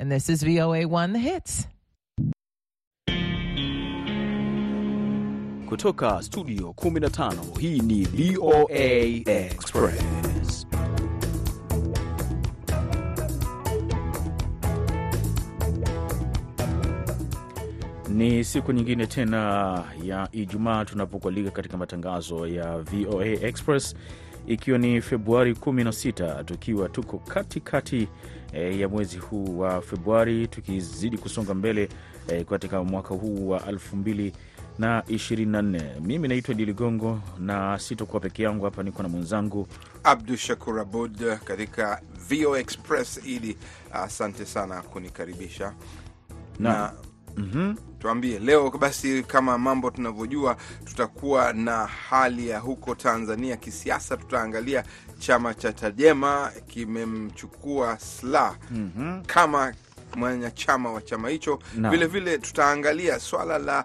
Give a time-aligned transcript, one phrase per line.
[0.00, 1.66] And this is VOA1 The Hits.
[5.66, 8.78] Kutoka studio 15 hii ni VOA
[9.32, 10.66] Express.
[18.08, 23.94] Ni siku nyingine tena ya Ijumaa tunapokualika katika matangazo ya VOA Express
[24.48, 28.08] ikiwa ni Februari 16 tukiwa tuko katikati kati,
[28.52, 31.88] e, ya mwezi huu wa Februari tukizidi kusonga mbele
[32.28, 36.00] e, katika mwaka huu wa 2024.
[36.00, 39.68] Mimi naitwa Idi Ligongo na sitokuwa peke yangu hapa, niko na mwenzangu
[40.04, 43.20] Abdu Shakur Abud katika VOA Express.
[43.26, 43.56] Idi,
[43.92, 45.74] asante sana kunikaribisha
[46.58, 46.92] na, na
[47.38, 47.76] mm -hmm.
[47.98, 54.16] Tuambie leo basi, kama mambo tunavyojua, tutakuwa na hali ya huko Tanzania kisiasa.
[54.16, 54.84] Tutaangalia
[55.18, 59.22] chama cha Chadema kimemchukua Slaa mm -hmm.
[59.26, 59.74] kama
[60.16, 61.58] mwanachama wa chama hicho.
[61.90, 63.84] Vilevile tutaangalia swala la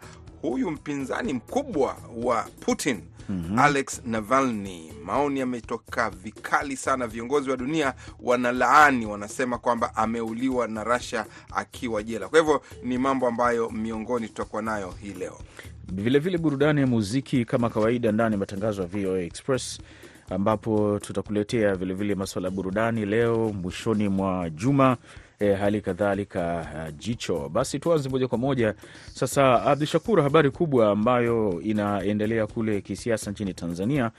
[0.49, 3.59] huyu mpinzani mkubwa wa Putin Mm -hmm.
[3.59, 7.08] Alex Navalny, maoni yametoka vikali sana.
[7.08, 12.27] Viongozi wa dunia wanalaani, wanasema kwamba ameuliwa na Russia akiwa jela.
[12.27, 15.39] Kwa hivyo ni mambo ambayo miongoni tutakuwa nayo hii leo,
[15.91, 19.81] vilevile burudani ya muziki kama kawaida ndani ya matangazo ya VOA Express,
[20.30, 24.97] ambapo tutakuletea vilevile masuala ya burudani leo mwishoni mwa juma.
[25.39, 27.50] E, hali kadhalika uh, jicho.
[27.50, 28.73] Basi tuanze moja kwa moja.
[29.14, 34.11] Sasa, Abdu Shakur, habari kubwa ambayo inaendelea kule kisiasa nchini Tanzania,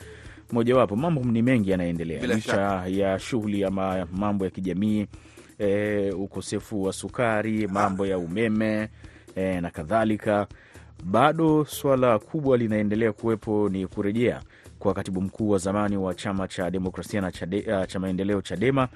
[0.52, 2.26] mojawapo mambo ni mengi yanaendelea.
[2.26, 5.06] Licha ya shughuli ama mambo ya kijamii
[5.58, 8.88] e, ukosefu wa sukari, mambo ya umeme
[9.36, 10.46] e, na kadhalika,
[11.04, 14.42] bado swala kubwa linaendelea kuwepo ni kurejea
[14.78, 18.88] kwa katibu mkuu wa zamani wa chama cha demokrasia na chade, uh, cha maendeleo Chadema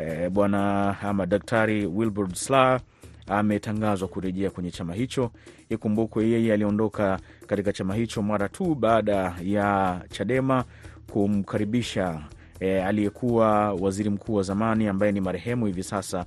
[0.00, 2.80] E, bwana ama Daktari Wilbur Sla
[3.26, 5.30] ametangazwa kurejea kwenye chama hicho.
[5.68, 10.64] Ikumbukwe yeye aliondoka katika chama hicho mara tu baada ya Chadema
[11.12, 12.20] kumkaribisha
[12.60, 16.24] e, aliyekuwa waziri mkuu wa zamani ambaye ni marehemu hivi sasa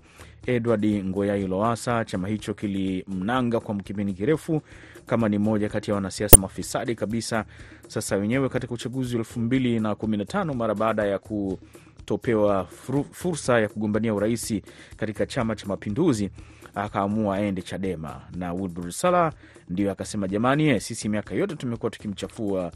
[0.47, 2.05] Edward Ngoyai Lowassa.
[2.05, 4.61] Chama hicho kilimnanga kwa kipindi kirefu
[5.05, 7.45] kama ni mmoja kati ya wanasiasa mafisadi kabisa.
[7.87, 11.59] Sasa wenyewe katika uchaguzi wa elfu mbili na kumi na tano mara baada ya ku
[12.05, 12.65] topewa
[13.11, 14.63] fursa ya kugombania uraisi
[14.97, 16.29] katika chama cha Mapinduzi,
[16.75, 19.33] akaamua aende Chadema na Wilbur Sala
[19.69, 22.71] ndio akasema, jamani, sisi miaka yote tumekuwa tukimchafua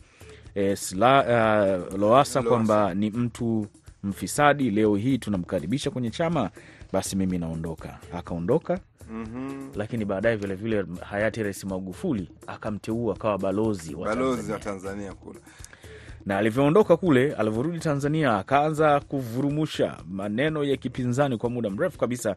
[0.55, 3.67] e, uh, Loasa kwamba ni mtu
[4.03, 6.49] mfisadi, leo hii tunamkaribisha kwenye chama,
[6.93, 7.97] basi mimi naondoka.
[8.13, 8.79] Akaondoka.
[9.11, 9.77] Mm -hmm.
[9.77, 15.39] Lakini baadaye vilevile hayati Rais Magufuli akamteua akawa balozi wa balozi wa Tanzania kule
[16.27, 22.35] na alivyoondoka kule, alivyorudi Tanzania akaanza kuvurumusha maneno ya kipinzani kwa muda mrefu kabisa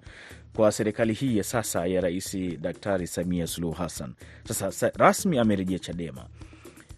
[0.56, 4.12] kwa serikali hii ya sasa ya Rais Daktari Samia Suluhu Hassan.
[4.48, 6.24] Sasa sa, rasmi amerejea Chadema.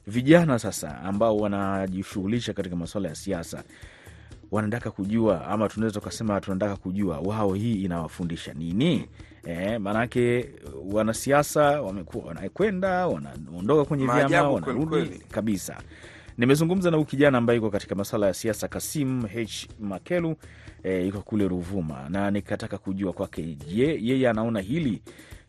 [0.07, 3.63] Vijana sasa ambao wanajishughulisha katika masuala ya siasa
[4.51, 9.09] wanataka kujua ama tunaweza tukasema tunataka kujua wao hii inawafundisha nini?
[9.47, 10.51] E, maanake
[10.93, 15.77] wanasiasa wamekuwa wanakwenda wanaondoka kwenye vyama wanarudi kabisa.
[16.39, 20.37] Nimezungumza na huyu kijana ambaye iko katika masuala ya siasa, Kasim H Makelu,
[20.83, 25.03] e, kule Ruvuma, na nikataka kujua kwake, je, yeye anaona hili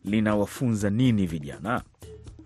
[0.06, 1.82] linawafunza nini vijana?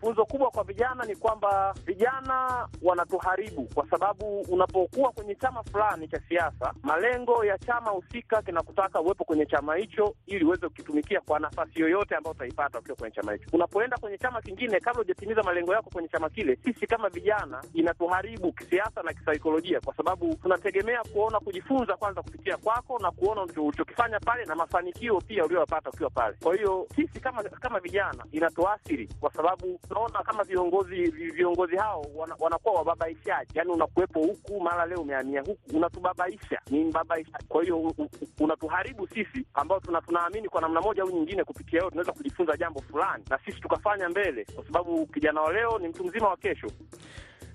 [0.08, 6.20] Funzo kubwa kwa vijana ni kwamba vijana wanatuharibu, kwa sababu unapokuwa kwenye chama fulani cha
[6.30, 11.80] siasa, malengo ya chama husika kinakutaka uwepo kwenye chama hicho ili uweze kukitumikia kwa nafasi
[11.80, 13.46] yoyote ambayo utaipata ukiwa kwenye chama hicho.
[13.54, 18.52] Unapoenda kwenye chama kingine, kabla hujatimiza malengo yako kwenye chama kile, sisi kama vijana inatuharibu
[18.54, 24.46] kisiasa na kisaikolojia, kwa sababu tunategemea kuona kujifunza kwanza kupitia kwako na kuona ulichokifanya pale
[24.46, 26.36] na mafanikio pia uliyopata ukiwa pale.
[26.44, 32.36] Kwa hiyo sisi kama kama vijana inatuathiri kwa sababu tunaona kama viongozi viongozi hao wana,
[32.40, 37.40] wanakuwa wababaishaji, yani unakuwepo huku mara leo umehamia huku, unatubabaisha, ni mbabaisha.
[37.48, 37.94] Kwa hiyo
[38.40, 42.82] unatuharibu sisi ambao tuna tunaamini kwa namna moja au nyingine, kupitia hiyo tunaweza kujifunza jambo
[42.82, 46.68] fulani na sisi tukafanya mbele, kwa sababu kijana wa leo ni mtu mzima wa kesho.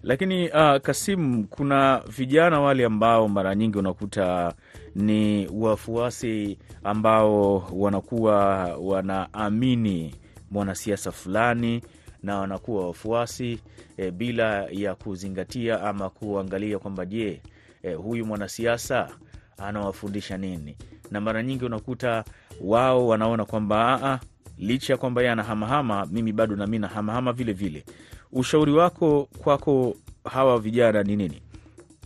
[0.03, 4.55] Lakini uh, Kasim, kuna vijana wale ambao mara nyingi unakuta
[4.95, 8.37] ni wafuasi ambao wanakuwa
[8.81, 10.15] wanaamini
[10.51, 11.83] mwanasiasa fulani
[12.23, 13.59] na wanakuwa wafuasi
[13.97, 17.43] e, bila ya kuzingatia ama kuangalia kwamba je,
[17.83, 19.09] e, huyu mwanasiasa
[19.59, 20.77] anawafundisha nini?
[21.11, 22.25] Na mara nyingi unakuta
[22.61, 24.19] wao wanaona kwamba aa,
[24.59, 27.85] licha ya kwamba yeye anahamahama, mimi bado nami nahamahama vile vile.
[28.33, 31.43] Ushauri wako kwako hawa vijana ni nini?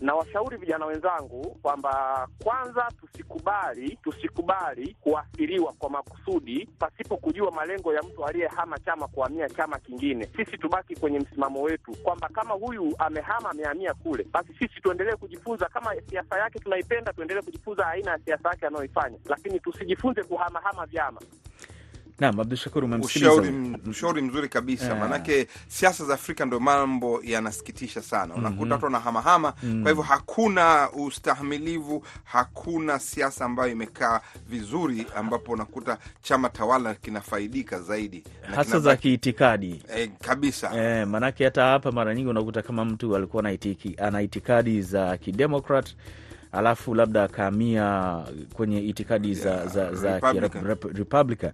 [0.01, 8.03] Na washauri vijana wenzangu kwamba kwanza, tusikubali tusikubali kuathiriwa kwa makusudi pasipo kujua malengo ya
[8.03, 10.29] mtu aliyehama chama kuhamia chama kingine.
[10.37, 15.69] Sisi tubaki kwenye msimamo wetu kwamba kama huyu amehama amehamia kule, basi sisi tuendelee kujifunza.
[15.69, 21.21] Kama siasa yake tunaipenda, tuendelee kujifunza aina ya siasa yake anayoifanya, lakini tusijifunze kuhamahama vyama.
[22.21, 23.43] Naam, Abdu Shakur, umemsikiliza
[23.91, 24.99] Ushauri, mzuri kabisa yeah.
[24.99, 28.35] maanake siasa za Afrika ndo mambo yanasikitisha sana.
[28.35, 28.85] Unakuta watu mm -hmm.
[28.85, 29.83] wanahamahama, Mm.
[29.83, 38.25] kwa hivyo hakuna ustahimilivu, hakuna siasa ambayo imekaa vizuri, ambapo unakuta chama tawala kinafaidika zaidi
[38.55, 43.43] hasa za kiitikadi eh, kabisa Eh, maanake hata hapa mara nyingi unakuta kama mtu alikuwa
[43.43, 45.95] na itiki, ana itikadi za kidemokrat
[46.53, 48.19] alafu labda akahamia
[48.53, 50.51] kwenye itikadi za, Yeah, za, za Republican.
[50.63, 51.53] ki- rep- Republican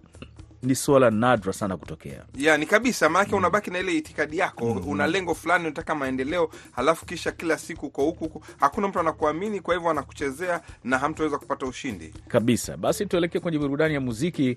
[0.62, 2.24] ni suala nadra sana kutokea.
[2.38, 7.06] Yeah, ni kabisa, maanake unabaki na ile itikadi yako, una lengo fulani, unataka maendeleo, halafu
[7.06, 11.66] kisha kila siku uko huku huku, hakuna mtu anakuamini, kwa hivyo anakuchezea na hamtaweza kupata
[11.66, 12.14] ushindi.
[12.28, 12.76] kabisa.
[12.76, 14.56] Basi tuelekee kwenye burudani ya muziki.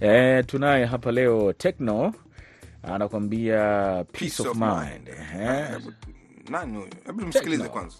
[0.00, 2.14] E, tunaye hapa leo Tekno
[2.82, 3.58] anakuambia
[4.12, 5.08] peace, of mind.
[5.08, 5.80] Eh,
[6.50, 6.88] Nani huyu?
[7.06, 7.96] Hebu tumsikilize kwanza.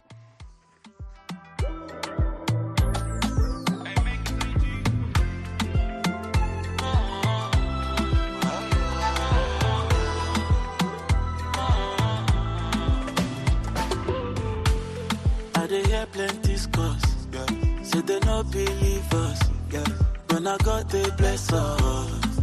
[16.13, 17.03] Plenty scores.
[17.33, 17.47] Yeah.
[17.83, 19.41] Say they no believe us.
[19.73, 19.85] Yeah.
[20.31, 22.39] When I got they bless us.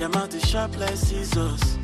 [0.00, 1.78] Your mouth is sharp like scissors.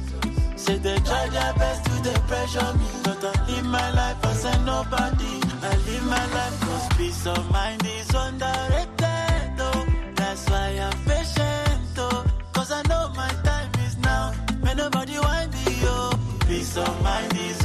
[0.57, 2.87] Say they try their best to they pressure me.
[3.03, 5.41] But I live my life as a nobody.
[5.63, 9.61] I live my life cause peace of mind is underrated.
[9.61, 9.87] Oh.
[10.15, 11.99] That's why I'm patient.
[11.99, 12.25] Oh.
[12.53, 14.35] Cause I know my time is now.
[14.63, 15.75] May nobody want me.
[15.85, 16.13] Oh.
[16.47, 17.62] Peace of mind is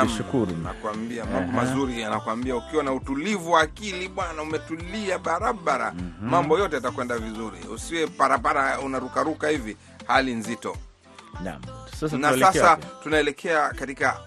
[0.00, 0.56] Abdushukuru.
[0.56, 7.18] nakwambia mambo mazuri, anakwambia ukiwa na utulivu wa akili bwana, umetulia barabara, mambo yote yatakwenda
[7.18, 7.58] vizuri.
[7.74, 9.76] Usiwe parapara unarukaruka hivi,
[10.06, 10.76] hali nzito.
[11.44, 11.62] Naam.
[12.00, 14.20] Sasa na sasa tunaelekea katika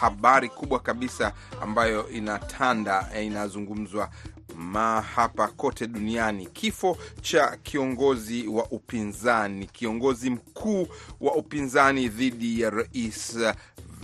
[0.00, 1.32] habari kubwa kabisa
[1.62, 4.08] ambayo inatanda eh, inazungumzwa
[4.56, 10.88] ma hapa kote duniani, kifo cha kiongozi wa upinzani, kiongozi mkuu
[11.20, 13.38] wa upinzani dhidi ya rais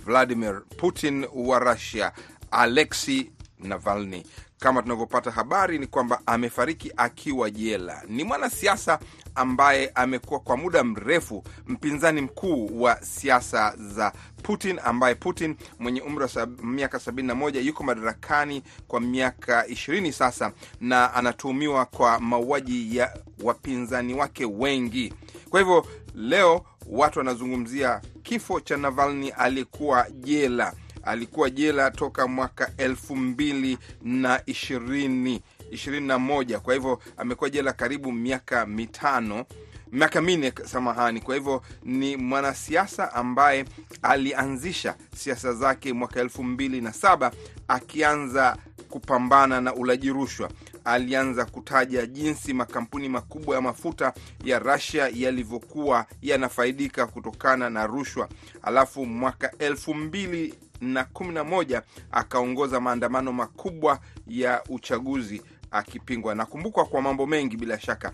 [0.04, 2.12] Vladimir Putin wa Russia,
[2.50, 4.26] Alexei Navalny.
[4.58, 8.02] Kama tunavyopata habari ni kwamba amefariki akiwa jela.
[8.08, 8.98] Ni mwanasiasa
[9.34, 14.12] ambaye amekuwa kwa muda mrefu mpinzani mkuu wa siasa za
[14.42, 20.52] Putin, ambaye Putin mwenye umri wa sab- miaka 71 yuko madarakani kwa miaka 20 sasa,
[20.80, 25.14] na anatuhumiwa kwa mauaji ya wapinzani wake wengi.
[25.50, 30.72] Kwa hivyo leo watu wanazungumzia kifo cha Navalny aliyekuwa jela.
[31.02, 36.60] Alikuwa jela toka mwaka elfu mbili na ishirini ishirini na moja.
[36.60, 39.44] Kwa hivyo amekuwa jela karibu miaka mitano
[39.92, 41.20] miaka minne samahani.
[41.20, 43.64] Kwa hivyo ni mwanasiasa ambaye
[44.02, 47.32] alianzisha siasa zake mwaka elfu mbili na saba
[47.68, 48.56] akianza
[48.88, 50.50] kupambana na ulaji rushwa
[50.84, 54.12] alianza kutaja jinsi makampuni makubwa ya mafuta
[54.44, 58.28] ya Russia yalivyokuwa yanafaidika kutokana na rushwa.
[58.62, 66.34] Alafu mwaka elfu mbili na kumi na moja akaongoza maandamano makubwa ya uchaguzi akipingwa.
[66.34, 68.12] Nakumbukwa kwa mambo mengi bila shaka.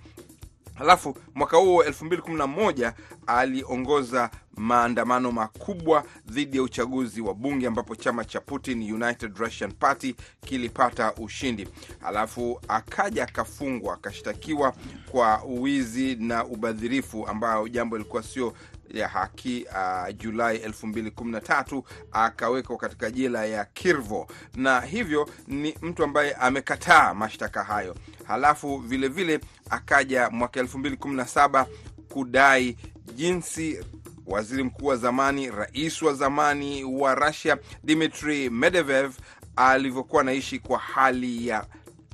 [0.81, 2.93] Halafu mwaka huo 2011
[3.27, 10.15] aliongoza maandamano makubwa dhidi ya uchaguzi wa bunge ambapo chama cha Putin United Russian Party
[10.41, 11.69] kilipata ushindi.
[12.01, 14.75] Halafu akaja akafungwa, akashtakiwa
[15.11, 18.53] kwa uwizi na ubadhirifu, ambayo jambo ilikuwa sio
[18.95, 19.67] ya haki.
[19.71, 21.83] Uh, Julai 2013
[22.13, 27.97] akawekwa katika jela ya Kirvo, na hivyo ni mtu ambaye amekataa mashtaka hayo.
[28.27, 31.67] Halafu vilevile vile, akaja mwaka 2017
[32.09, 32.77] kudai
[33.15, 33.85] jinsi
[34.27, 39.13] waziri mkuu wa zamani, rais wa zamani wa Russia Dmitry Medvedev
[39.57, 41.67] alivyokuwa anaishi kwa hali ya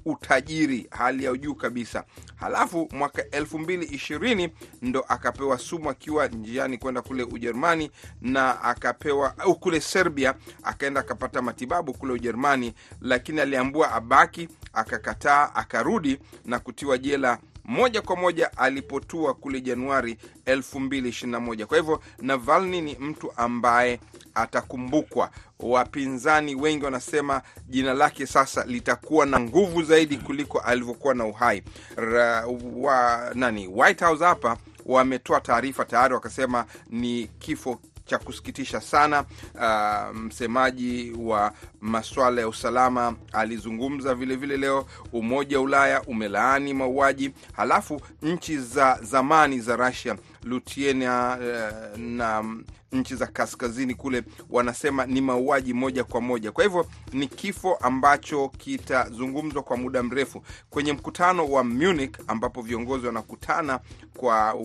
[0.07, 2.05] utajiri hali ya juu kabisa.
[2.37, 9.39] Halafu mwaka elfu mbili ishirini ndo akapewa sumu akiwa njiani kwenda kule Ujerumani na akapewa
[9.39, 16.99] au kule Serbia, akaenda akapata matibabu kule Ujerumani, lakini aliambua abaki, akakataa, akarudi na kutiwa
[16.99, 21.65] jela moja kwa moja alipotua kule Januari 2021.
[21.65, 24.01] Kwa hivyo Navalny ni mtu ambaye
[24.35, 25.31] atakumbukwa.
[25.61, 31.63] Wapinzani wengi wanasema jina lake sasa litakuwa na nguvu zaidi kuliko alivyokuwa na uhai.
[31.97, 32.47] Ra,
[32.77, 34.57] wa, nani White House hapa
[34.87, 39.25] wametoa taarifa tayari, wakasema ni kifo cha kusikitisha sana.
[39.55, 44.87] Uh, msemaji wa masuala ya usalama alizungumza vilevile vile leo.
[45.13, 52.45] Umoja wa Ulaya umelaani mauaji, halafu nchi za zamani za Russia Lithuania uh, na
[52.93, 56.53] nchi za kaskazini kule wanasema ni mauaji moja kwa moja.
[56.53, 63.07] Kwa hivyo ni kifo ambacho kitazungumzwa kwa muda mrefu kwenye mkutano wa Munich ambapo viongozi
[63.07, 63.81] wanakutana
[64.17, 64.57] kwa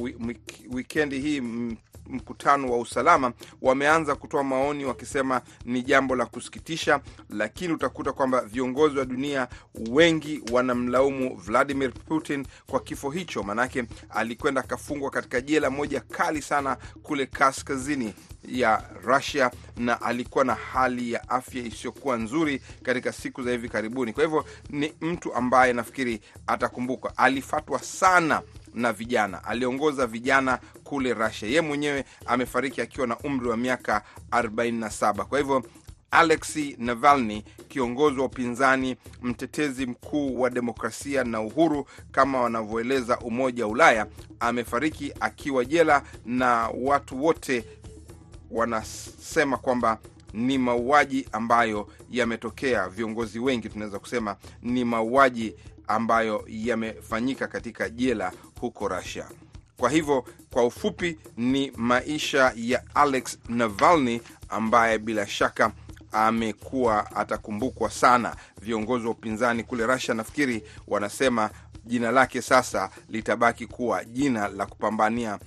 [0.72, 1.42] wikendi hii
[2.12, 7.00] mkutano wa usalama wameanza kutoa maoni wakisema ni jambo la kusikitisha,
[7.30, 9.48] lakini utakuta kwamba viongozi wa dunia
[9.90, 16.78] wengi wanamlaumu Vladimir Putin kwa kifo hicho, maanake alikwenda akafungwa katika jela moja kali sana
[17.04, 18.14] kule kaskazini
[18.48, 24.14] ya Russia na alikuwa na hali ya afya isiyokuwa nzuri katika siku za hivi karibuni.
[24.14, 28.42] Kwa hivyo ni mtu ambaye nafikiri atakumbukwa, alifatwa sana
[28.74, 31.50] na vijana, aliongoza vijana kule Russia.
[31.50, 34.02] Ye mwenyewe amefariki akiwa na umri wa miaka
[34.32, 35.24] 47.
[35.26, 35.64] Kwa hivyo
[36.12, 43.72] Alexei Navalny, kiongozi wa upinzani, mtetezi mkuu wa demokrasia na uhuru, kama wanavyoeleza Umoja wa
[43.72, 44.08] Ulaya,
[44.40, 47.64] amefariki akiwa jela, na watu wote
[48.52, 49.98] wanasema kwamba
[50.34, 52.90] ni mauaji ambayo yametokea.
[52.90, 55.56] Viongozi wengi tunaweza kusema ni mauaji
[55.88, 59.26] ambayo yamefanyika katika jela huko Russia.
[59.78, 65.72] Kwa hivyo kwa ufupi, ni maisha ya Alex Navalny ambaye bila shaka
[66.12, 68.36] amekuwa atakumbukwa sana.
[68.62, 71.50] Viongozi wa upinzani kule Russia nafikiri wanasema
[71.86, 75.40] jina lake sasa litabaki kuwa jina la kupambania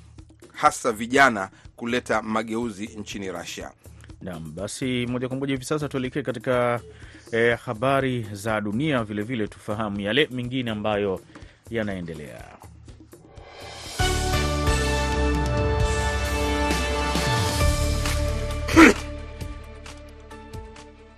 [0.52, 3.70] hasa vijana kuleta mageuzi nchini Russia.
[4.22, 6.80] Naam, basi moja kwa moja hivi sasa tuelekee katika
[7.34, 11.20] eh, habari za dunia, vilevile vile tufahamu yale mengine ambayo
[11.70, 12.44] yanaendelea.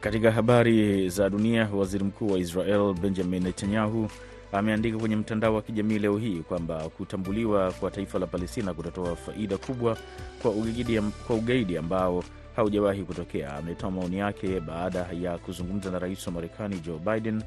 [0.01, 4.09] Katika habari za dunia, waziri mkuu wa Israel Benjamin Netanyahu
[4.53, 9.57] ameandika kwenye mtandao wa kijamii leo hii kwamba kutambuliwa kwa taifa la Palestina kutatoa faida
[9.59, 9.97] kubwa
[10.43, 12.25] kwa ugaidi, kwa ugaidi ambao
[12.57, 13.55] haujawahi kutokea.
[13.57, 17.43] Ametoa maoni yake baada ya kuzungumza na rais wa Marekani Joe Biden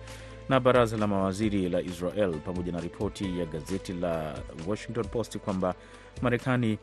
[0.50, 4.34] na baraza la mawaziri la Israel pamoja na ripoti ya gazeti la
[4.68, 5.76] Washington Post kwamba
[6.22, 6.78] Marekani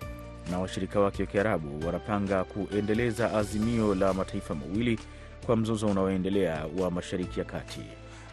[0.51, 4.99] na washirika wake wa Kiarabu wanapanga kuendeleza azimio la mataifa mawili
[5.47, 7.81] kwa mzozo unaoendelea wa Mashariki ya Kati.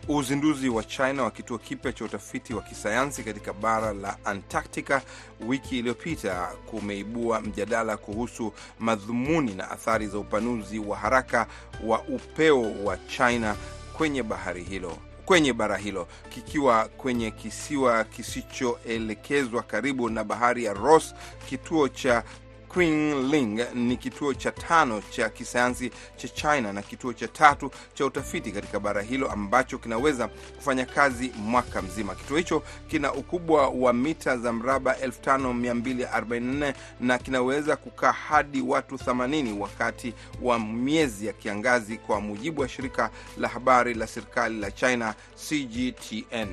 [0.08, 5.02] Uzinduzi wa China wa kituo kipya cha utafiti wa kisayansi katika bara la Antarctica
[5.48, 11.48] wiki iliyopita kumeibua mjadala kuhusu madhumuni na athari za upanuzi wa haraka
[11.86, 13.56] wa upeo wa China
[13.98, 21.16] kwenye bahari hilo kwenye bara hilo kikiwa kwenye kisiwa kisichoelekezwa karibu na bahari ya Ross.
[21.50, 22.24] Kituo cha
[22.74, 28.52] Qinling ni kituo cha tano cha kisayansi cha China na kituo cha tatu cha utafiti
[28.52, 32.16] katika bara hilo ambacho kinaweza kufanya kazi mwaka mzima.
[32.16, 39.58] Kituo hicho kina ukubwa wa mita za mraba 5244 na kinaweza kukaa hadi watu 80
[39.60, 45.16] wakati wa miezi ya kiangazi, kwa mujibu wa shirika la habari la serikali la China
[45.36, 46.48] CGTN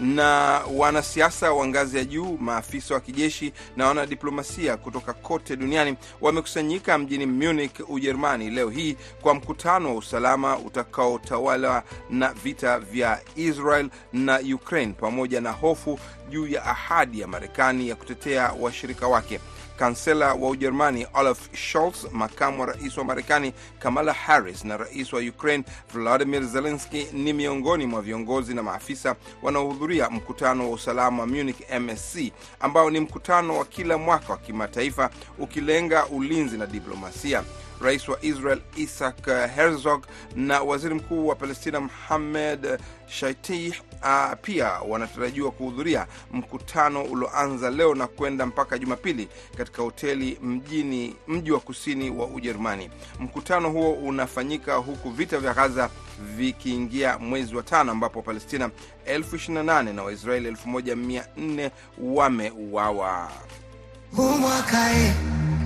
[0.00, 6.98] na wanasiasa wa ngazi ya juu, maafisa wa kijeshi na wanadiplomasia kutoka kote duniani wamekusanyika
[6.98, 14.40] mjini Munich, Ujerumani leo hii kwa mkutano wa usalama utakaotawala na vita vya Israel na
[14.54, 15.98] Ukraine pamoja na hofu
[16.30, 19.40] juu ya ahadi ya Marekani ya kutetea washirika wake.
[19.78, 25.20] Kansela wa Ujerumani Olaf Scholz, makamu wa rais wa Marekani Kamala Harris na rais wa
[25.20, 31.56] Ukraine Vladimir Zelenski ni miongoni mwa viongozi na maafisa wanaohudhuria mkutano wa usalama wa Munich
[31.80, 37.42] MSC, ambao ni mkutano wa kila mwaka wa kimataifa ukilenga ulinzi na diplomasia.
[37.82, 40.04] Rais wa Israel Isaac Herzog
[40.36, 48.06] na waziri mkuu wa Palestina Mohamed Shaitih uh, pia wanatarajiwa kuhudhuria mkutano ulioanza leo na
[48.06, 52.90] kwenda mpaka Jumapili katika hoteli mjini mji wa kusini wa Ujerumani.
[53.20, 55.90] Mkutano huo unafanyika huku vita vya Gaza
[56.36, 58.70] vikiingia mwezi wa tano ambapo Palestina
[59.06, 63.30] elfu 28 na Waisraeli 1400 wameuawa.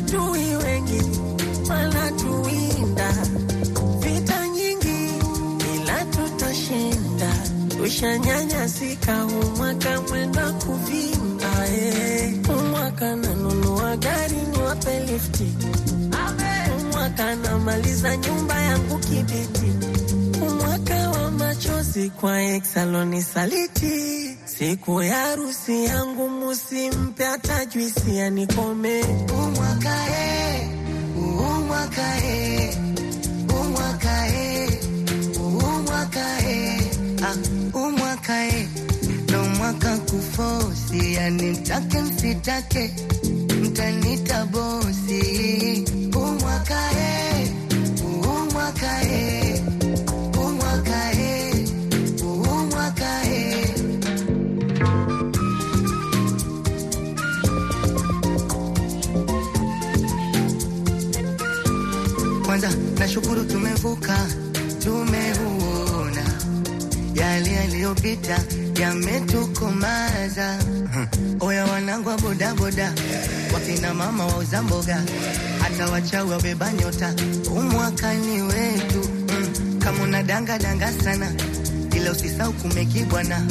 [0.00, 0.30] japo
[0.64, 1.02] wengi
[1.70, 3.12] wanatuwinda
[4.00, 5.14] vita nyingi
[5.74, 7.32] ila tutashinda.
[7.76, 12.34] Tushanyanyasika umwaka mwenda kuvimba eh.
[12.48, 15.52] umwaka nanunua gari niwape lifti.
[16.80, 19.72] Umwaka namaliza nyumba yangu kibiti
[21.90, 24.36] machozi kwa exaloni saliti.
[24.44, 30.68] Siku ya harusi yangu musimpe hata juisi anikome umwaka e,
[31.16, 32.76] umwaka e,
[33.60, 34.68] umwaka e,
[35.40, 36.80] umwaka e,
[37.24, 38.68] ah, umwaka e,
[39.24, 42.90] ndo mwaka kufosi, yani mtake msitake,
[43.62, 45.84] mtanita bosi.
[46.16, 47.20] Umwaka e,
[63.00, 64.16] nashukuru tumevuka,
[64.82, 66.22] tumeuona
[67.14, 68.38] yale yaliyopita
[68.80, 70.58] yametukomaza.
[71.40, 72.92] Oya wanangu wa bodaboda,
[73.54, 75.02] wakina mama wauza mboga,
[75.62, 77.14] hata wachawi wabeba nyota,
[77.56, 79.78] umwakani wetu mm.
[79.78, 81.32] Kama una danga danga sana,
[81.96, 83.46] ila usisau kumekibwana,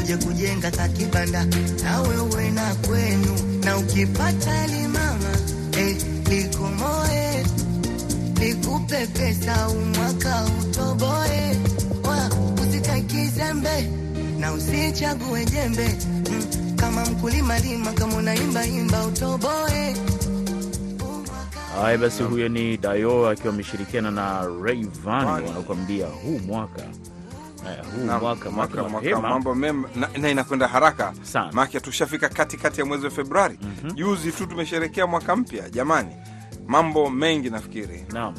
[0.00, 1.46] uje kujenga kakibanda,
[1.84, 5.30] nawe uwe na kwenu, na ukipata limama
[5.78, 5.96] eh,
[6.30, 7.46] likomoe
[8.42, 11.56] nikupe pesa umwaka utoboe,
[12.62, 13.90] usitaki kizembe
[14.38, 15.88] na usichague jembe.
[16.30, 19.96] Mm, kama mkulima lima, kama unaimba imba utoboe.
[21.80, 26.82] Haya basi, huyo ni Dayo akiwa ameshirikiana na Rayvan wanakuambia huu mwaka
[29.02, 31.12] eh, mambo mema na, na inakwenda haraka.
[31.52, 33.58] Maake tushafika katikati ya mwezi wa Februari.
[33.94, 36.10] Juzi tu tumesherekea mwaka mpya jamani,
[36.66, 38.04] mambo mengi nafikiri.
[38.12, 38.34] Naam,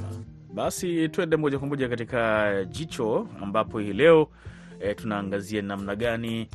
[0.54, 4.28] basi tuende moja kwa moja katika jicho, ambapo hii leo
[4.80, 6.48] e, tunaangazia namna gani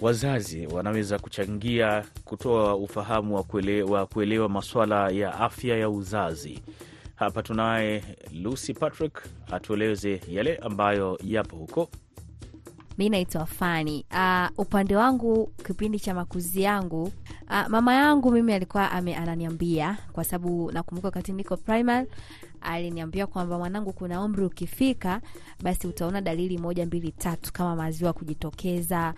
[0.00, 6.62] wazazi wanaweza kuchangia kutoa ufahamu wa kuelewa, kuelewa maswala ya afya ya uzazi.
[7.14, 11.88] Hapa tunaye Lucy Patrick atueleze yale ambayo yapo huko.
[12.98, 14.06] Mi naitwa Fani.
[14.10, 17.12] Uh, upande wangu kipindi cha makuzi yangu
[17.50, 22.08] uh, mama yangu mimi alikuwa ame, ananiambia kwa sababu nakumbuka wakati niko primary
[22.60, 25.20] aliniambia kwamba mwanangu, kuna umri ukifika,
[25.62, 29.14] basi utaona dalili moja mbili tatu kama maziwa kujitokeza,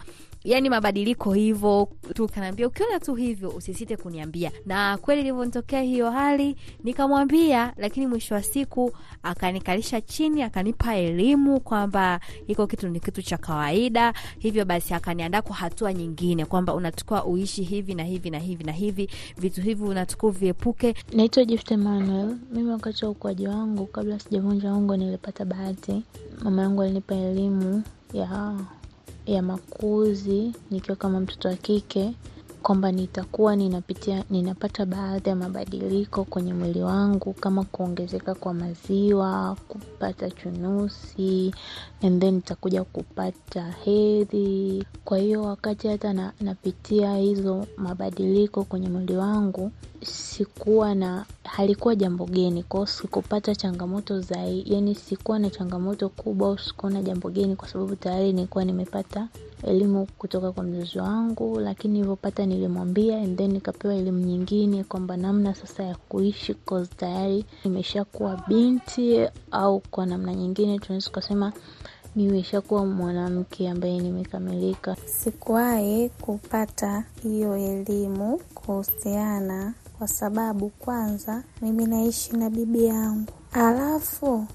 [0.46, 2.28] yani mabadiliko hivyo tu.
[2.28, 8.42] Kanaambia ukiona tu hivyo usisite kuniambia, na kweli ilivyonitokea hiyo hali nikamwambia, lakini mwisho wa
[8.42, 15.42] siku akanikalisha chini, akanipa elimu kwamba hiko kitu ni kitu cha kawaida, hivyo basi akaniandaa
[15.42, 19.82] kwa hatua nyingine kwamba unatakiwa uishi hivi na hivi na hivi na hivi, vitu hivi
[19.84, 20.94] unatakiwa viepuke.
[21.12, 22.36] Naitwa Gift Emmanuel.
[22.52, 26.02] Mimi wakati wa ukuaji wangu, kabla sijavunja ungo, nilipata bahati.
[26.42, 27.82] Mama yangu alinipa elimu
[28.12, 28.54] ya
[29.26, 32.12] ya makuzi nikiwa kama mtoto wa kike,
[32.66, 40.30] kwamba nitakuwa ninapitia ninapata baadhi ya mabadiliko kwenye mwili wangu kama kuongezeka kwa maziwa, kupata
[40.30, 41.54] chunusi,
[42.02, 44.84] and then nitakuja kupata hedhi.
[45.04, 49.70] Kwa hiyo wakati hata na, napitia hizo mabadiliko kwenye mwili wangu
[50.04, 56.58] sikuwa na halikuwa jambo geni kwao, sikupata changamoto zai yani sikuwa na changamoto kubwa au
[56.58, 59.28] sikuwa na jambo geni, kwa sababu tayari nilikuwa nimepata
[59.62, 65.54] elimu kutoka kwa mzazi wangu, lakini nilivyopata nilimwambia and then nikapewa elimu nyingine kwamba namna
[65.54, 71.52] sasa ya kuishi cause tayari nimeshakuwa binti au kwa namna nyingine tunaweza tukasema
[72.16, 74.96] nimeshakuwa mwanamke ambaye nimekamilika.
[75.06, 84.46] Sikuwahi kupata hiyo elimu kuhusiana, kwa sababu kwanza mimi naishi na bibi yangu, alafu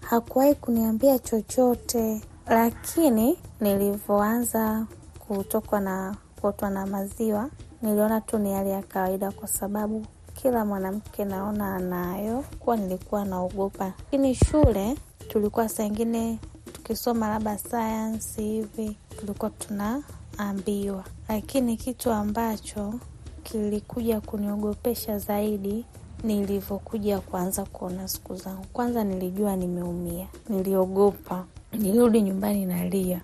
[0.00, 4.86] hakuwahi kuniambia chochote, lakini nilivyoanza
[5.18, 7.50] kutokwa na kuotwa na maziwa
[7.82, 13.84] niliona tu ni hali ya kawaida, kwa sababu kila mwanamke naona anayo, kuwa nilikuwa naogopa.
[13.84, 14.96] Lakini shule
[15.28, 16.38] tulikuwa saa ingine
[16.72, 22.94] tukisoma labda sayansi hivi tulikuwa tunaambiwa, lakini kitu ambacho
[23.42, 25.84] kilikuja kuniogopesha zaidi
[26.24, 28.64] nilivyokuja kuanza kuona siku zangu.
[28.72, 33.20] Kwanza nilijua nimeumia, niliogopa, nilirudi nyumbani nalia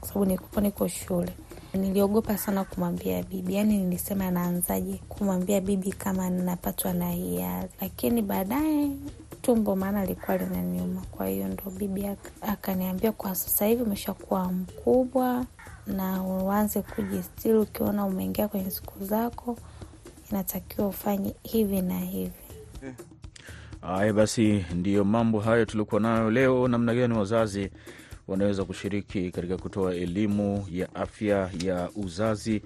[0.00, 1.32] kwa sababu nilikuwa niko shule.
[1.74, 8.90] Niliogopa sana kumwambia bibi, yaani nilisema naanzaje kumwambia bibi kama ninapatwa na hiari, lakini baadaye
[9.42, 11.00] tumbo maana alikuwa linaniuma.
[11.10, 12.06] Kwa hiyo ndo bibi
[12.42, 15.46] akaniambia, kwa sasa hivi umeshakuwa mkubwa
[15.86, 17.58] na uanze kujistiri.
[17.58, 19.56] Ukiona umeingia kwenye siku zako,
[20.30, 22.32] inatakiwa ufanye hivi na hivi.
[23.80, 26.68] Haya basi, ndiyo mambo hayo tuliokuwa nayo leo.
[26.68, 27.70] Namna gani wazazi
[28.28, 32.62] wanaweza kushiriki katika kutoa elimu ya afya ya uzazi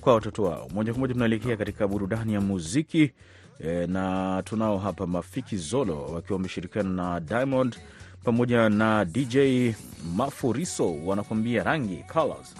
[0.00, 0.68] kwa watoto wao.
[0.74, 3.10] Moja kwa moja tunaelekea katika burudani ya muziki
[3.60, 7.76] e, na tunao hapa Mafiki Zolo wakiwa wameshirikiana na Diamond
[8.24, 9.36] pamoja na DJ
[10.16, 12.54] Mafuriso wanakuambia rangi colors.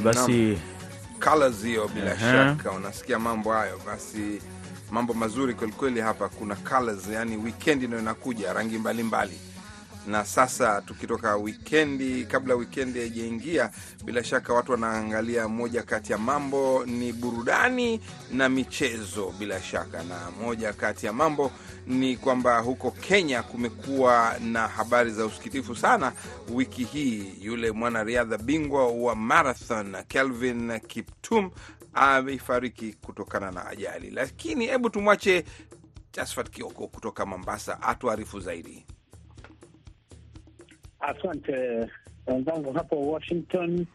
[0.00, 0.58] Haya basi,
[1.20, 2.32] colors hiyo bila Aha.
[2.32, 2.70] shaka.
[2.70, 4.40] Unasikia mambo hayo basi.
[4.90, 6.28] Mambo mazuri kwelikweli hapa.
[6.28, 9.32] Kuna colors yani weekend ndio inakuja rangi mbalimbali.
[9.34, 9.45] mbali.
[10.06, 13.70] Na sasa tukitoka wikendi kabla wikendi haijaingia
[14.04, 18.00] bila shaka watu wanaangalia moja kati ya mambo ni burudani
[18.32, 21.50] na michezo bila shaka na moja kati ya mambo
[21.86, 26.12] ni kwamba huko Kenya kumekuwa na habari za usikitifu sana
[26.54, 27.32] wiki hii.
[27.40, 31.50] Yule mwanariadha bingwa wa marathon Kelvin Kiptum
[31.94, 35.44] amefariki kutokana na ajali, lakini hebu tumwache
[36.12, 38.86] Jasfat Kioko kutoka Mombasa atuarifu zaidi.
[41.06, 41.86] Asante
[42.26, 43.86] wenzangu hapo Washington,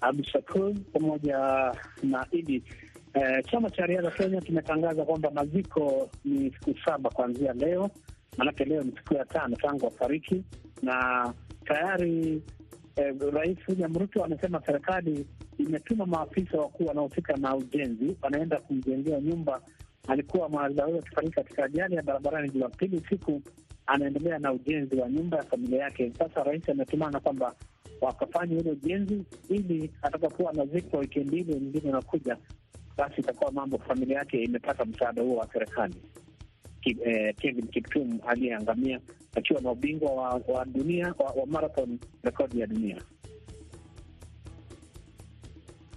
[0.00, 1.38] Abdushakur pamoja
[2.02, 2.62] na Idi.
[3.14, 7.90] Eh, chama cha riadha Kenya kimetangaza kwamba maziko ni siku saba kuanzia leo,
[8.36, 10.44] maanake leo ni siku ya tano tangu wafariki,
[10.82, 12.42] na tayari
[12.96, 15.26] eh, Rais William Ruto amesema serikali
[15.58, 19.60] imetuma maafisa wakuu wanaohusika na ujenzi, wanaenda kumjengea nyumba.
[20.08, 23.42] Alikuwa mwanariadha huyo akifariki katika ajali ya barabarani Jumapili usiku
[23.88, 26.12] anaendelea na ujenzi wa nyumba ya familia yake.
[26.18, 27.54] Sasa rais ametumana kwamba
[28.00, 32.36] wakafanya ule ujenzi, ili atakapokuwa anazikwa wiki mbili nyingine inakuja,
[32.96, 35.94] basi itakuwa mambo, familia yake imepata msaada huo wa serikali.
[37.04, 39.00] eh, Kevin Kiptum aliyeangamia
[39.36, 43.02] akiwa na ubingwa wa, wa dunia wa, wa marathon, rekodi ya dunia.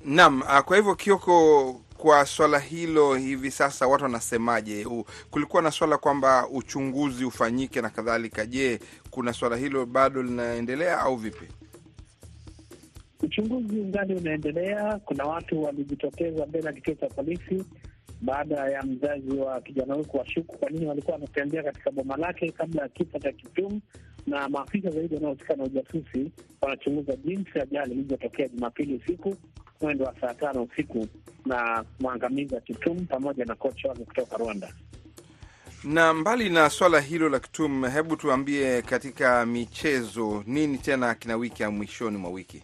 [0.05, 4.85] Naam, kwa hivyo Kioko, kwa swala hilo hivi sasa watu wanasemaje?
[5.31, 8.45] Kulikuwa na swala kwamba uchunguzi ufanyike na kadhalika.
[8.45, 8.79] Je,
[9.11, 11.45] kuna swala hilo bado linaendelea au vipi?
[13.23, 14.99] Uchunguzi ungali unaendelea.
[15.05, 17.65] Kuna watu walijitokeza mbele ya kituo cha polisi
[18.21, 22.81] baada ya mzazi wa kijana huyu kuwashuku kwa nini walikuwa wanatembea katika boma lake kabla
[22.81, 23.81] ya kifo cha Kitum,
[24.27, 29.35] na maafisa zaidi wanaohusika na ujasusi wanachunguza jinsi ajali ilivyotokea Jumapili usiku
[29.81, 31.07] mwendo wa saa tano usiku
[31.45, 34.73] na mwangamizi wa kitum pamoja na kocha wake kutoka Rwanda.
[35.83, 41.63] Na mbali na swala hilo la Kitum, hebu tuambie, katika michezo nini tena kina wiki
[41.63, 42.63] ya mwishoni mwa wiki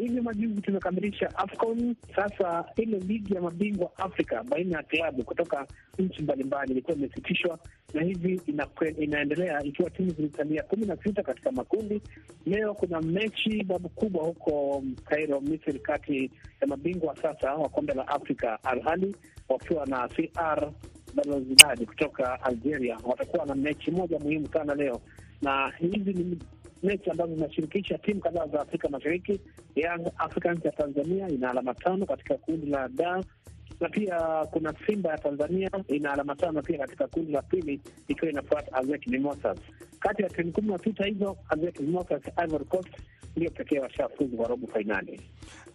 [0.00, 1.94] hivi majuzi tumekamilisha AFCON.
[2.16, 5.66] Sasa ile ligi ya mabingwa Afrika baina ya klabu kutoka
[5.98, 7.58] nchi mbalimbali ilikuwa imesitishwa
[7.94, 8.40] na hivi
[8.98, 12.02] inaendelea ikiwa timu zilisalia kumi na sita katika makundi.
[12.46, 16.30] Leo kuna mechi babu kubwa huko Cairo, Misri, kati
[16.60, 19.16] ya mabingwa sasa wa kombe la Afrika Al Ahly
[19.48, 20.72] wakiwa na CR
[21.14, 22.98] Belouizdad kutoka Algeria.
[23.04, 25.00] Watakuwa na mechi moja muhimu sana leo,
[25.42, 26.38] na hizi ni
[26.84, 29.40] mechi ambazo zinashirikisha timu kadhaa za Afrika Mashariki.
[29.76, 33.24] Young Africans ya Tanzania ina alama tano katika kundi la da
[33.80, 38.30] na pia kuna Simba ya Tanzania ina alama tano pia katika kundi la pili, ikiwa
[38.30, 39.58] inafuata Azek Mimosas.
[40.00, 42.88] Kati ya timu kumi na sita hizo, Azek Mimosas Ivory Coast
[43.36, 45.20] ndio pekee washafuzu kwa robo fainali.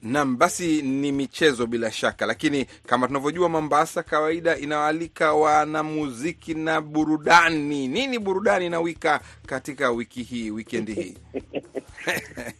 [0.01, 7.87] Naam, basi ni michezo bila shaka, lakini kama tunavyojua, Mombasa kawaida inawaalika wanamuziki na burudani.
[7.87, 11.17] Nini burudani inawika katika wiki hii, wikendi hii?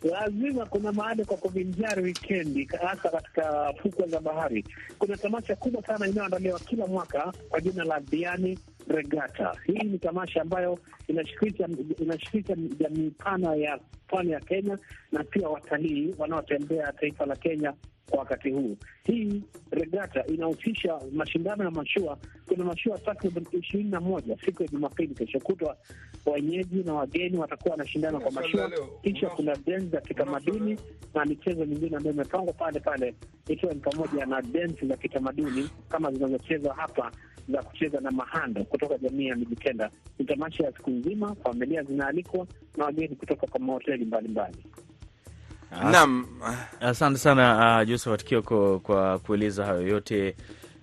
[0.11, 4.65] Lazima kuna maada kwa kuvinjari wikendi, hasa katika fukwe za bahari.
[4.99, 8.59] Kuna tamasha kubwa sana inayoandaliwa kila mwaka kwa jina la Diani
[8.89, 9.55] Regata.
[9.65, 10.79] Hii ni tamasha ambayo
[11.99, 14.77] inashirikisha jamii pana ya pwani ya Kenya
[15.11, 17.73] na pia watalii wanaotembea taifa la Kenya
[18.09, 18.77] kwa wakati huu.
[19.03, 22.17] Hii regata inahusisha mashindano ya mashua.
[22.47, 25.77] Kuna mashua takriban ishirini na moja siku ya Jumapili, kesho kutwa.
[26.25, 28.71] Wenyeji na wageni watakuwa wanashindana kwa mashua,
[29.03, 30.79] kisha kuna densi za kitamaduni
[31.13, 33.15] na michezo mingine ambayo imepangwa pale pale,
[33.47, 37.11] ikiwa ni pamoja na densi za kitamaduni kama zinazochezwa hapa
[37.51, 39.89] za kucheza na mahando kutoka jamii ya Mijikenda.
[40.19, 44.57] Ni tamasha ya siku nzima, familia zinaalikwa na wageni kutoka kwa mahoteli mbalimbali.
[45.71, 46.25] Naam,
[46.81, 50.35] asante sana uh, Josephat Kioko kwa kueleza hayo yote,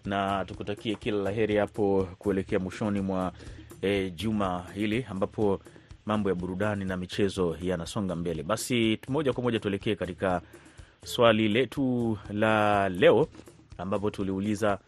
[0.05, 3.33] na tukutakie kila la heri hapo kuelekea mwishoni mwa
[3.83, 5.61] eh, juma hili ambapo
[6.07, 8.42] mambo ya burudani na michezo yanasonga mbele.
[8.42, 10.42] Basi moja kwa moja tuelekee katika
[11.05, 13.29] swali letu la leo
[13.79, 14.79] ambapo tuliuliza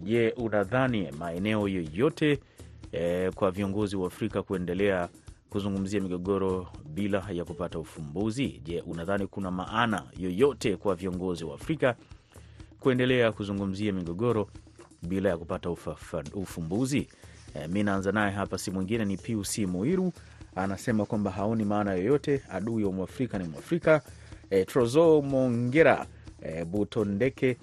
[0.00, 2.38] Je, unadhani maeneo yoyote
[2.92, 5.08] eh, kwa viongozi wa Afrika kuendelea
[5.50, 8.60] kuzungumzia migogoro bila ya kupata ufumbuzi?
[8.64, 11.94] Je, unadhani kuna maana yoyote kwa viongozi wa Afrika
[12.80, 14.48] kuendelea kuzungumzia migogoro
[15.02, 15.70] bila ya kupata
[16.34, 17.08] ufumbuzi?
[17.54, 20.12] E, mi naanza naye hapa, si mwingine ni Pius Muiru,
[20.56, 24.02] anasema kwamba haoni maana yoyote, adui wa mwafrika ni Mwafrika.
[24.50, 26.06] E, Trozo Mongera
[26.42, 27.56] e, Butondeke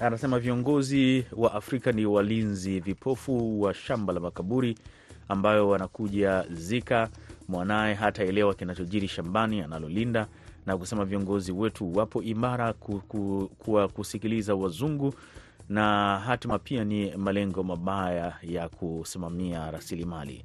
[0.00, 4.78] anasema viongozi wa Afrika ni walinzi vipofu wa shamba la makaburi
[5.28, 7.08] ambayo wanakuja zika.
[7.48, 10.26] Mwanaye hataelewa kinachojiri shambani analolinda,
[10.66, 15.14] na kusema viongozi wetu wapo imara ku, ku, kuwa kusikiliza wazungu.
[15.68, 20.44] Na hatima pia ni malengo mabaya ya kusimamia rasilimali.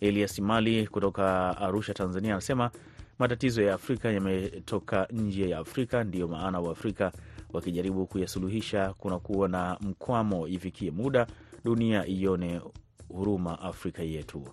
[0.00, 2.70] Elias Mali kutoka Arusha, Tanzania, anasema
[3.18, 7.12] matatizo ya Afrika yametoka nje ya Afrika, ndiyo maana Waafrika
[7.52, 10.48] wakijaribu kuyasuluhisha kunakuwa na mkwamo.
[10.48, 11.26] Ifikie muda
[11.64, 12.60] dunia ione
[13.08, 14.44] huruma Afrika yetu.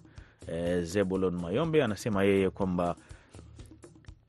[0.47, 2.95] E, Zebulon Mayombe anasema yeye kwamba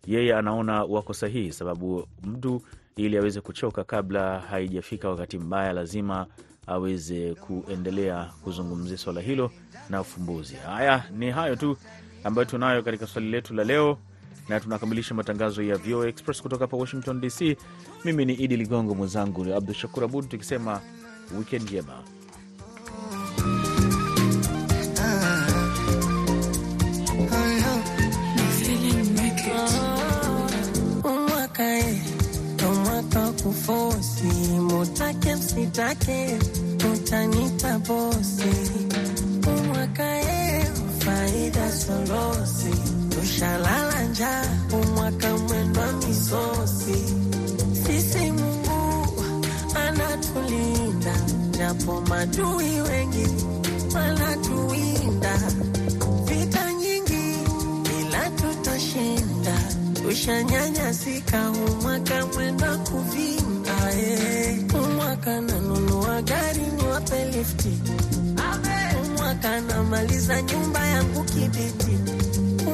[0.06, 2.62] yeye anaona wako sahihi, sababu mtu
[2.96, 6.26] ili aweze kuchoka kabla haijafika wakati mbaya, lazima
[6.66, 9.50] aweze kuendelea kuzungumzia swala hilo
[9.90, 10.54] na ufumbuzi.
[10.56, 11.76] Haya, ni hayo tu
[12.24, 13.98] ambayo tunayo katika swali letu la leo
[14.48, 17.56] na tunakamilisha matangazo ya VOA Express kutoka hapa Washington DC.
[18.04, 20.80] Mimi ni Idi Ligongo, mwenzangu Abdu Shakur Abud, tukisema
[21.38, 22.02] wikend njema.
[33.42, 34.58] Kufosi
[44.18, 46.98] njaa umwaka mwendwa misosi
[47.86, 49.22] sisi Mungu
[49.74, 51.14] anatulinda
[51.58, 53.26] japo madui wengi
[53.94, 55.34] wanatuwinda
[56.24, 57.34] vita nyingi,
[58.00, 59.54] ila tutashinda.
[60.02, 63.76] Tushanyanyasika Umwaka mwaka mwenda kuvimba
[64.84, 67.78] umwaka Huu nanunua gari niwape lifti,
[69.06, 71.98] umwaka namaliza nyumba yangu kibiti,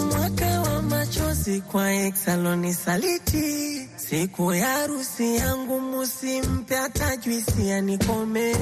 [0.01, 3.65] mwaka wa machozi kwa exaloni saliti
[3.97, 8.55] Siku ya harusi yangu musimpe hata juisi ya nikome.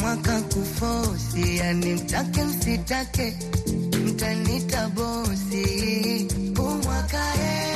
[0.00, 3.36] Mwaka kufosi, yani mtake msitake,
[4.06, 6.28] mtanita bosi.
[6.58, 7.75] umwakae